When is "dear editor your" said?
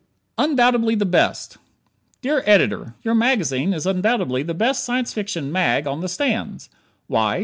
2.23-3.13